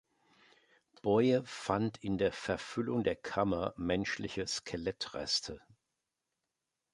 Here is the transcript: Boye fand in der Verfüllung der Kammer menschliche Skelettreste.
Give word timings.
Boye 1.03 1.43
fand 1.45 1.99
in 2.01 2.17
der 2.17 2.33
Verfüllung 2.33 3.03
der 3.03 3.15
Kammer 3.15 3.75
menschliche 3.77 4.47
Skelettreste. 4.47 5.61